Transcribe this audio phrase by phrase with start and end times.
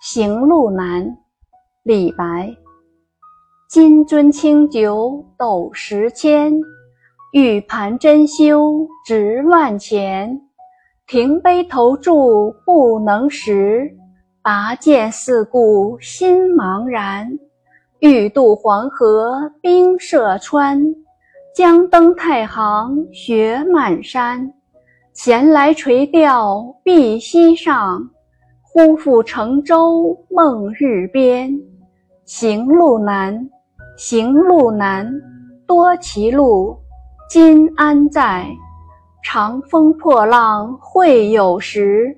[0.00, 1.18] 行路难，
[1.82, 2.54] 李白。
[3.68, 6.60] 金樽清酒斗十千，
[7.32, 10.40] 玉盘珍羞值万钱。
[11.08, 13.90] 停杯投箸不能食，
[14.40, 17.28] 拔剑四顾心茫然。
[17.98, 20.80] 欲渡黄河冰塞川，
[21.52, 24.52] 将登太行雪满山。
[25.12, 28.08] 闲来垂钓碧溪上。
[28.78, 31.52] 忽复乘舟梦日边，
[32.26, 33.50] 行路难，
[33.96, 35.12] 行路难，
[35.66, 36.78] 多歧路，
[37.28, 38.46] 今安在？
[39.24, 42.16] 长风破浪会有时，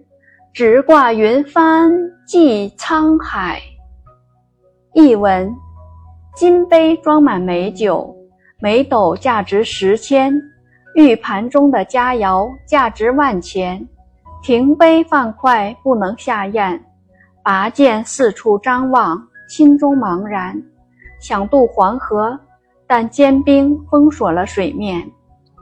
[0.53, 1.91] 直挂云帆
[2.27, 3.59] 济沧海。
[4.93, 5.51] 译文：
[6.37, 8.15] 金杯装满美酒，
[8.61, 10.31] 每斗价值十千；
[10.95, 13.89] 玉盘中的佳肴价值万钱。
[14.43, 16.81] 停杯放筷不能下咽，
[17.43, 20.61] 拔剑四处张望，心中茫然。
[21.21, 22.39] 想渡黄河，
[22.87, 25.03] 但坚冰封锁了水面；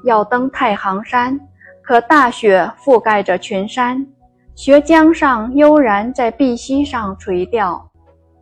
[0.05, 1.39] 要登太行山，
[1.83, 4.07] 可大雪覆盖着群山。
[4.55, 7.85] 学江上悠然在碧溪上垂钓，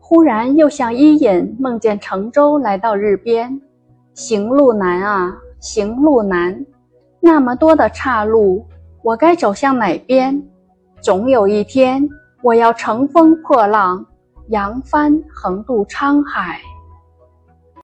[0.00, 3.58] 忽然又像伊尹梦见乘舟来到日边。
[4.12, 6.64] 行路难啊，行路难！
[7.20, 8.66] 那么多的岔路。
[9.06, 10.42] 我该走向哪边？
[11.00, 12.08] 总有一天，
[12.42, 14.04] 我要乘风破浪，
[14.48, 16.58] 扬帆横渡沧海。